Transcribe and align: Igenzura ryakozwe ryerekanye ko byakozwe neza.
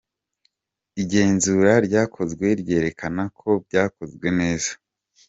Igenzura 1.01 1.71
ryakozwe 1.87 2.45
ryerekanye 2.61 3.23
ko 3.39 3.49
byakozwe 3.65 4.27
neza. 4.39 4.71